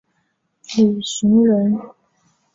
[0.75, 1.79] 李绚人。